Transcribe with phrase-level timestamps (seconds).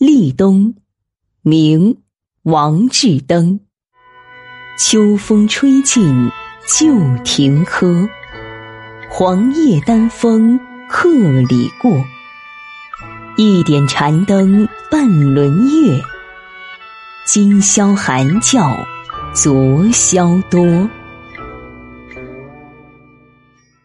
[0.00, 0.76] 立冬，
[1.42, 1.98] 明
[2.44, 3.60] 王志登，
[4.78, 6.30] 秋风吹尽
[6.66, 6.88] 旧
[7.22, 8.08] 亭柯，
[9.10, 10.58] 黄叶丹枫
[10.88, 11.10] 客
[11.42, 12.02] 里过。
[13.36, 16.02] 一点禅灯半轮月，
[17.26, 18.86] 今宵寒叫
[19.34, 20.88] 昨宵多。